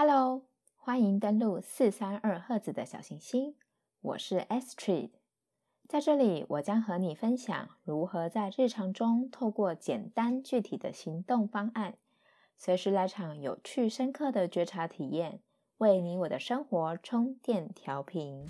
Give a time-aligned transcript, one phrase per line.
[0.00, 0.44] Hello，
[0.76, 3.56] 欢迎登录四三二赫兹的小行星，
[4.00, 5.10] 我是 Astrid，
[5.88, 11.98] 在这里我将和你分享如何在日常中透过简单具体的行动方案，
[12.56, 15.40] 随时来场有趣深刻的觉察体验，
[15.78, 18.46] 为你我的生活充电调频。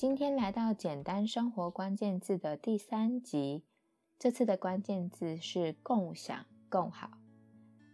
[0.00, 3.64] 今天来到简单生活关键字的第三集，
[4.18, 7.10] 这次的关键字是共享共好。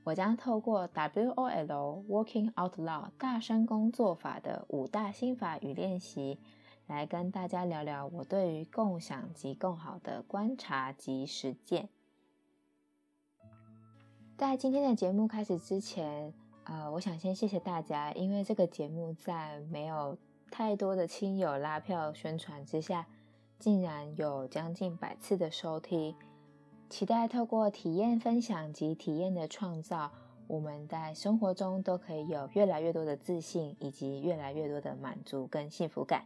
[0.05, 6.39] 我将透过 W O L Working Out Loud 大声工作法的五大心法与练习，
[6.87, 11.88] 来跟大家聊聊我对于共享及共好的观察及实践。
[14.38, 16.33] 在今天的节目开始之前，
[16.66, 20.16] 呃，我想先谢谢大家，因为这个节目在没有
[20.51, 23.07] 太多的亲友拉票宣传之下，
[23.59, 26.15] 竟然有将近百次的收听。
[26.89, 30.11] 期待透过体验分享及体验的创造，
[30.47, 36.25] 我们在生活中都可以有越来越多的自信，以及越来越多的满足跟幸福感。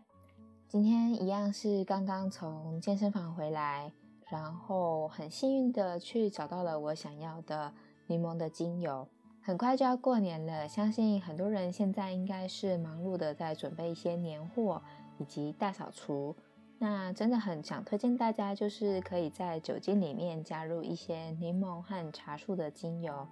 [0.69, 3.91] 今天一样是刚刚从健身房回来，
[4.29, 7.73] 然后很幸运的去找到了我想要的
[8.07, 9.09] 柠檬的精油。
[9.43, 14.83] 很快就要过年了，相信很多人现在应该是忙碌的在准备一些年货
[15.19, 16.37] 以及大扫除。
[16.79, 23.27] 那真的很想推荐大家，就是可以在酒精里面加入一些柠檬和茶树的精油，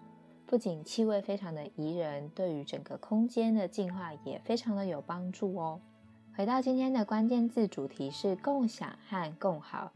[0.46, 5.80] 不仅气味非常的宜人，对于整个空间的净化也非常的有帮助哦。
[6.34, 9.92] 回到今天的关键字主题是共享和共好，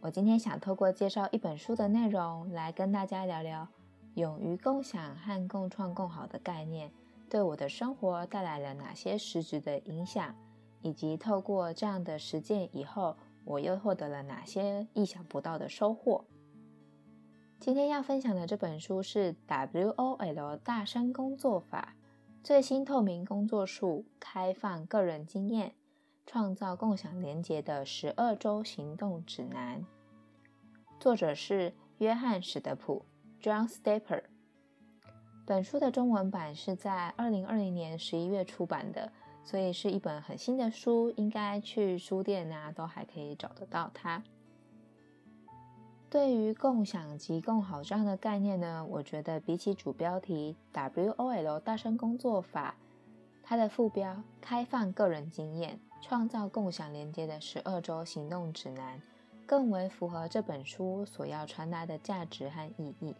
[0.00, 3.68] 我今天想透过介绍一本书的内容来跟大家聊聊。
[4.18, 6.90] 勇于共享和共创共好的概念，
[7.30, 10.34] 对我的生活带来了哪些实质的影响？
[10.82, 16.24] 以及透过这样的实践以后，我又获得了哪些意想不到的收获？
[17.60, 21.94] 今天要分享的这本书是 W O L 大声工作法
[22.42, 25.74] 最新透明工作术，开放个人经验，
[26.26, 29.84] 创造共享连结的十二周行动指南。
[30.98, 33.04] 作者是约翰史德普。
[33.40, 34.24] John Stepper，
[35.46, 39.12] 本书的中文版是在二零二零年十一月出版的，
[39.44, 44.20] 所以是一本很新的书，应该去书店啊都还可以找得到它。
[46.10, 52.74] 对于共享及共好这样的概念呢，我觉得比起主标题 W O L 大声工作法，
[53.44, 59.00] 它的副标开放个人经验，创造共享连接的十二周行动指南，
[59.46, 63.14] 更为符合这本书所要传达的价值和意义。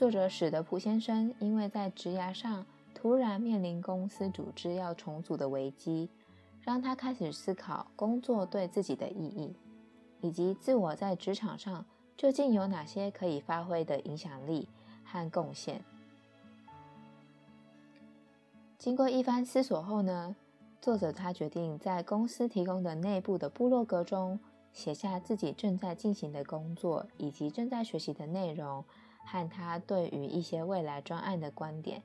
[0.00, 6.08] 作者史德普先生因为在职涯上突然面临公司组织要重组的危机，
[6.62, 9.54] 让他开始思考工作对自己的意义，
[10.22, 11.84] 以及自我在职场上
[12.16, 14.66] 究竟有哪些可以发挥的影响力
[15.04, 15.84] 和贡献。
[18.78, 20.34] 经过一番思索后呢，
[20.80, 24.40] 作者他决定在公司提供的内部的部落格中
[24.72, 28.82] 写下自己正在进行的工作以及正在学习的内容。
[29.24, 32.02] 和他对于一些未来专案的观点，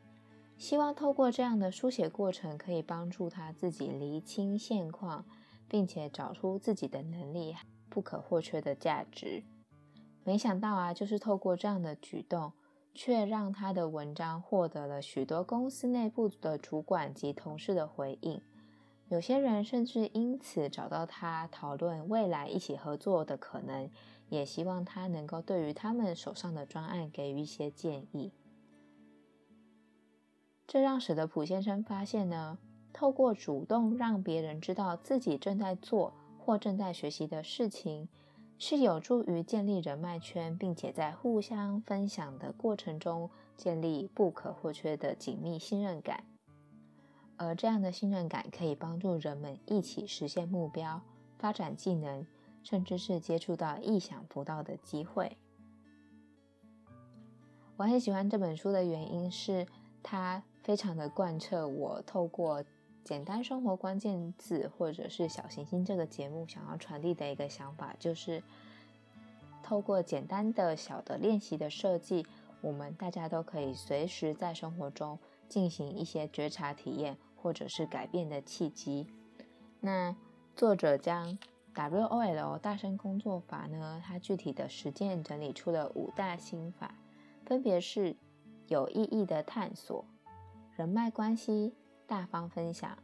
[0.58, 5.26] 希望透过这样的书写过程，可以帮助他自己厘清现况，
[5.68, 7.56] 并且找出自己的能力
[7.90, 9.44] 不可或缺的价值。
[10.24, 12.54] 没想到啊，就是透过这样的举动，
[12.94, 18.42] 却让他的文章获得了许多公司内部的主管及同事的回应。
[19.08, 23.90] 有些人甚至因此找到他讨论未来一起合作的可能。
[24.28, 28.32] 也希望他能够对于他们手上的专案给予一些建议。
[30.66, 32.58] 这让史德普先生发现呢，
[32.92, 38.10] 透过主动让别人知道自己正在做或正在学习的事情，
[38.58, 46.35] 是有助于建立人脉圈，并且在互相分享的过程中建立不可或缺的紧密信任感。
[47.38, 51.02] 而这样的信任感可以帮助人们一起实现目标、
[51.38, 52.26] 发展技能。
[52.68, 55.38] 甚至是接触到意想不到的机会。
[57.78, 59.68] 我很喜欢这本书的原因是，
[60.02, 62.66] 它非常的贯彻我透过
[63.04, 68.42] 简单生活关键字或者是小行星这个节目想要传递的一个想法，就是
[69.62, 72.26] 透过简单的小的练习的设计，
[72.62, 77.16] 我们大家都可以随时在生活中进行一些觉察体验，
[77.46, 79.06] 或者是改变的契机。
[79.80, 80.16] 那
[80.56, 81.38] 作者将。
[81.76, 84.02] W O L 大声工作法呢？
[84.02, 86.96] 它具体的实践整理出了五大心法，
[87.46, 88.16] 分别是
[88.70, 90.06] 有意义的探索、
[90.78, 91.76] 人脉关系、
[92.08, 92.98] 大方分享、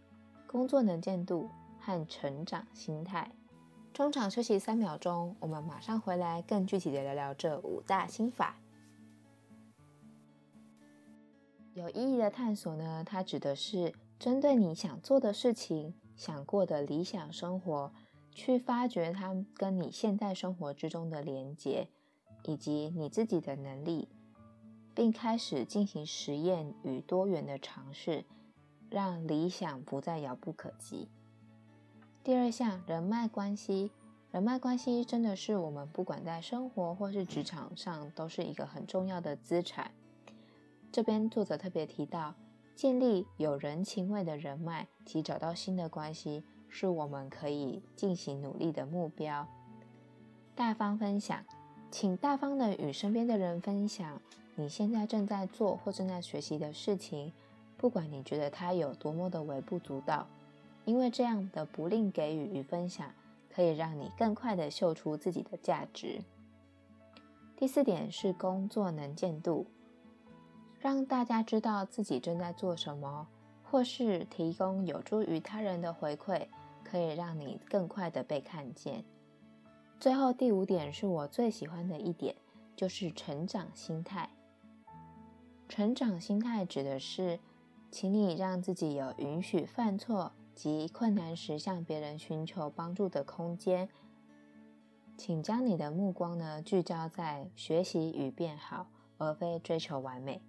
[0.47, 1.49] 工作能见度
[1.81, 3.29] 和成长心态。
[3.93, 8.55] 中场休息三秒钟，我们马上回来，更具体的聊聊这五大心法。
[11.73, 17.91] 有意义的探索呢，它指的是针对你想做的事情、想过的理想生活，
[18.31, 21.87] 去发掘它跟你现在生活之中的连接，
[22.43, 24.07] 以及你自己的能力，
[24.93, 28.23] 并开始进行实验与多元的尝试，
[28.91, 31.09] 让理想不再遥不可及。
[32.23, 33.89] 第二项，人脉关系，
[34.29, 39.89] 人脉关系真的是我们不管在生活或是职场上，都是一个很重要的资产。
[40.91, 42.35] 这边作者特别提到，
[42.75, 49.47] 建立有人情味的人脉及找到新的关系，是我们可以进行努力的目标。
[50.55, 51.43] 大方分享，
[51.89, 54.21] 请大方的与身边的人分享
[54.55, 57.31] 你现在正在做或正在学习的事情，
[57.77, 60.27] 不管你觉得它有多么的微不足道，
[60.85, 63.11] 因为这样的不吝给予与分享，
[63.53, 66.21] 可以让你更快的秀出自己的价值。
[67.55, 69.67] 第四点是工作能见度。
[70.81, 73.27] 让大家知道自己正在做什么，
[73.63, 76.47] 或是提供有助于他人的回馈，
[76.83, 79.05] 可以让你更快的被看见。
[79.99, 82.35] 最后第五点是我最喜欢的一点，
[82.75, 84.27] 就是成长心态。
[85.69, 87.39] 成长心态指的是，
[87.91, 93.87] 请你让自己有允许犯错及困难时向别人寻求帮助的空间。
[95.15, 98.87] 请将你的目光呢聚焦在学习与变好，
[99.19, 100.41] 而非追求完美。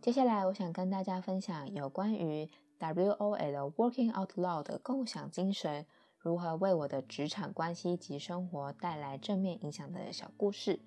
[0.00, 2.48] 接下来，我想跟大家分享有关于
[2.78, 5.84] WOL Working Out Loud 的共享精神
[6.18, 10.78] 如何为我的职场关系及生活带来正面影响的小故事。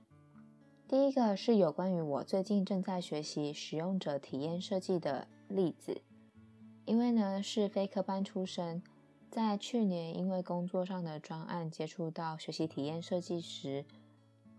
[0.87, 6.01] 第一个是有关于我最近正在学习使用者体验设计的例子。
[6.85, 8.81] 因为呢是非科班出身，
[9.29, 13.85] 在去年因为工作上的专案接触到学习体验设计时。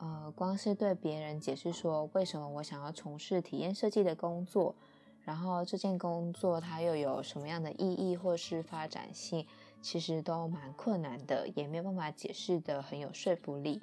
[0.02, 4.75] 呃，光是对别人解释说为什么我想要从事体验设计的工作，
[5.20, 9.46] 然后这件工作它又有什么样的意义或是发展性，
[9.81, 13.81] 其实都蛮困难的，也没有办法解释的很有说服力。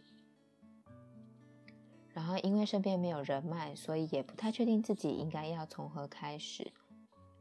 [2.11, 6.69] 然后因为身边没有人脉，所以也不太确定自己应该要从何开始。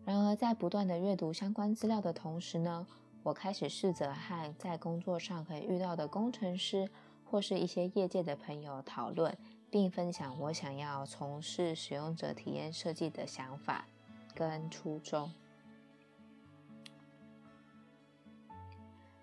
[0.04, 2.86] 然而在不断的阅读相关资料的同时呢，
[3.24, 6.88] 我开始试着和在工作上可以遇到的工程师。
[7.30, 9.36] 或是一些业界的朋友讨论，
[9.70, 13.86] 并分享我想要从事使用者体验设计的想法
[14.34, 15.30] 跟初衷。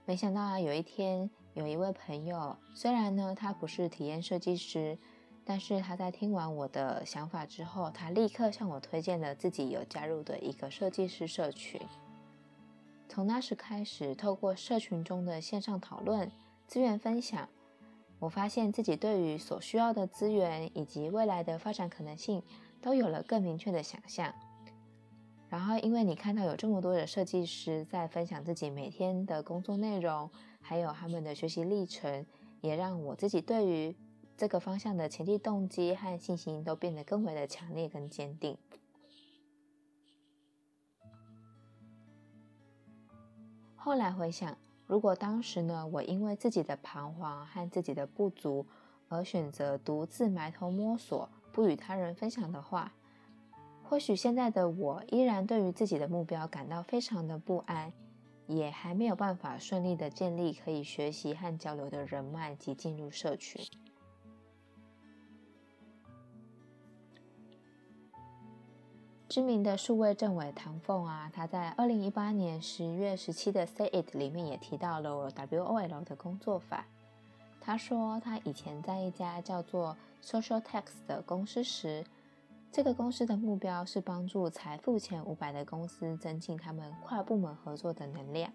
[0.05, 4.95] 没想到啊，有一天有一位朋友，虽然呢他不是体验设计师，
[5.43, 11.81] 但是他在听完我的想法之后，他立刻向我推荐了自己有加入的一个设计师社群。
[13.09, 16.31] 从那时开始，透过社群中的线上讨论、
[16.67, 17.49] 资源分享。
[18.19, 22.41] 我发现自己对于所需要的资源以及未来的发展可能性
[22.81, 24.33] 都有了更明确的想象。
[25.49, 30.29] 然后，因为你看到有这么多的设计师在分享自己每天的工作内容，
[30.61, 32.25] 还有他们的学习历程，
[32.61, 33.95] 也让我自己对于
[34.35, 38.57] 这个方向的前进动机和信心都变得更为的强烈跟坚定。
[43.75, 44.57] 后来回想。
[44.87, 48.65] 如果当时呢，我因为自己的彷徨和自己的不足
[49.09, 52.93] 而选择独自埋头摸索，不与他人分享的话，
[53.83, 57.91] 或许现在的我依然对于自己的目标感到非常的不安，
[58.45, 63.65] 也还没有办法顺利的建立可以学习和交流的人脉及进入社群。
[69.35, 76.85] 知名的数位政委唐凤啊，他在二零一八年十月十七的 Say It 里面也提到了 WOL 的工作法。
[77.59, 82.05] 他说，他以前在一家叫做 Social Text 的公司时，
[82.71, 88.49] 这个公司的目标是帮助财富前五百的公司增进他们跨部门合作的能量，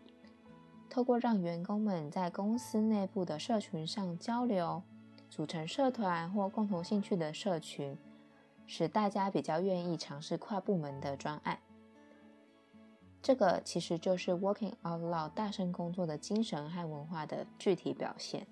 [0.88, 4.82] 透过让员工们在公司内部的社群上交流，
[5.28, 7.94] 组成社团或共同兴趣的社群。
[8.72, 11.58] 使大家比较愿意尝试跨部门的专案，
[13.20, 18.46] 这个其实就是 Working Out Loud 大声工作的精神和文化的具体表现。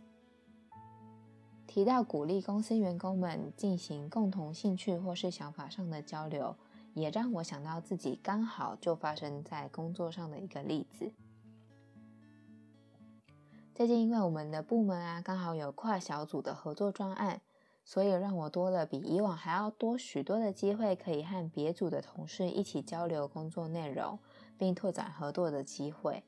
[1.68, 6.56] 提到鼓励公司员工们进行共同兴趣或是想法上的交流，
[6.94, 11.12] 也让我想到自己刚好就发生在工作上的一个例子。
[13.72, 17.40] 最近因为我们的部门啊，刚好有跨小组的合作专案。
[17.88, 24.18] 所以让我多了比以往还要多许多的机会，可以和别组的同事一起交流工作内容，
[24.58, 26.22] 并拓展合作的机会。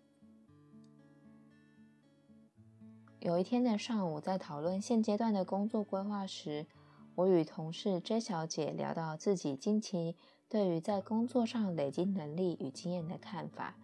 [3.19, 6.67] 有一天的上午，在讨论现阶段的工作规划时，
[7.15, 10.17] 我与同事 J 小姐聊到自己近期
[10.49, 13.77] 对于在工作上累积能力与经验的看法，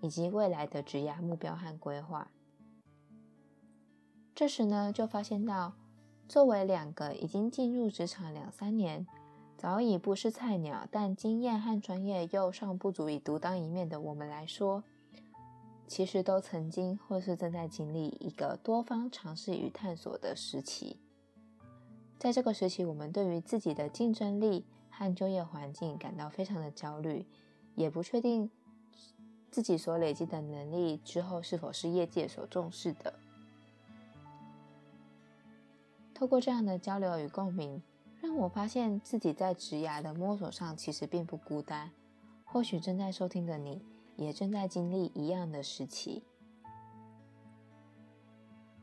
[0.00, 2.30] 以及未来的职涯目标和规划。
[4.34, 5.74] 这时呢，就发现到，
[6.28, 9.06] 作为两个已经进入职场两三年，
[9.56, 14.84] 早已不是菜鸟，但经验和专业又尚不足以独当一面的我们来说，
[15.86, 20.98] 其实都曾经或是正在经历一个多方尝试与探索的时期。
[22.18, 27.24] 在这个时期，我们对于自己的竞争力和就业环境感到非常的焦虑，
[27.74, 28.50] 也不确定
[29.50, 33.14] 自己所累积的能力之后是否是业界所重视的。
[36.18, 37.80] 透过这样的交流与共鸣，
[38.20, 41.92] 让我发现自己在职涯的摸索上其实并不孤单。
[42.44, 43.80] 或许正在收听的你
[44.16, 46.24] 也正在经历一样的时期，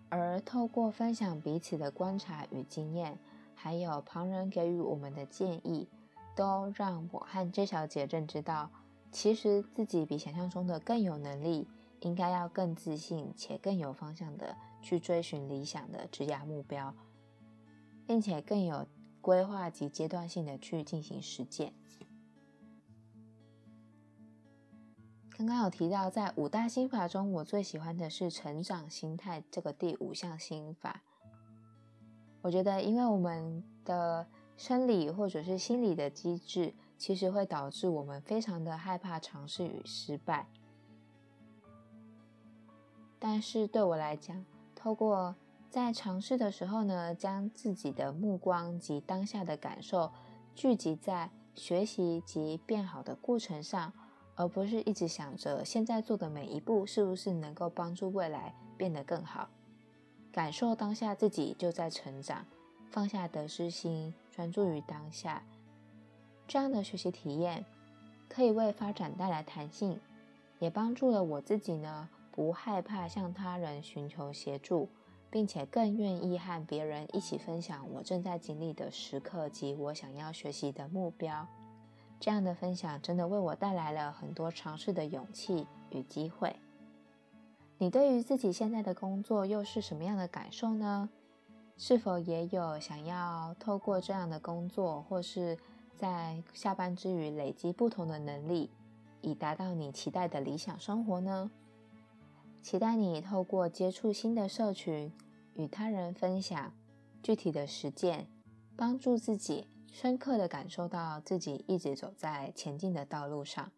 [0.08, 3.20] 而透过分享彼此的观察与经验，
[3.54, 5.90] 还有旁人给予我们的建议，
[6.38, 8.70] 都让我和 J 小姐认知到，
[9.12, 11.68] 其实自己比想象中的更有能力，
[12.00, 16.96] 应该要更自信且更有方向的去追寻理想的职涯目标。
[18.08, 18.88] 并且更有
[19.22, 21.74] 规划及阶段性的去进行实践。
[25.38, 31.02] 刚刚有提到，在五大心法中，我最喜欢的是成长心态这个第五项心法。
[32.42, 40.48] 我觉得，因为我们的生理或者是心理的机制，其实会导致我们非常的害怕尝试与失败。
[43.20, 45.36] 但是对我来讲，透过
[45.76, 50.10] 在尝试的时候呢，将自己的目光及当下的感受
[50.56, 53.92] 聚集在学习及变好的过程上，
[54.36, 59.50] 而不是一直想着现在做的每一步是不是能够帮助未来变得更好。
[60.32, 62.46] 感受当下自己就在成长，
[62.90, 65.44] 放下得失心，专注于当下。
[66.48, 67.66] 这样的学习体验
[68.30, 70.00] 可以为发展带来弹性，
[70.60, 74.88] 也帮助了我自己呢，不害怕向他人寻求协助。
[75.36, 81.46] 并且更愿意和别人一起分享我正在经历的时刻及我想要学习的目标。
[82.22, 86.56] 这样的分享真的为我带来了很多尝试的勇气与机会。
[87.78, 91.10] 你对于自己现在的工作又是什么样的感受呢？
[91.76, 95.58] 是否也有想要透过这样的工作，或是
[95.98, 98.70] 在下班之余累积不同的能力，
[99.20, 101.52] 以达到你期待的理想生活呢？
[102.62, 105.12] 期待你透过接触新的社群。
[105.56, 106.74] 与他人分享
[107.24, 108.28] 具体的实践，
[108.76, 113.72] 帮助自己深刻的感受到自己一直走在前进的道路上，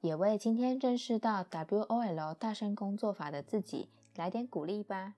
[0.00, 5.14] 也为今天认识到 WOL 大声工作法的自己来点鼓励吧。